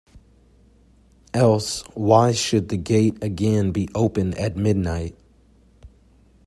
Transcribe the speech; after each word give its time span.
Else 1.31 1.83
why 1.93 2.31
should 2.31 2.69
the 2.69 2.77
gate 2.77 3.21
again 3.23 3.71
be 3.71 3.87
open 3.93 4.33
at 4.35 4.57
midnight? 4.57 5.15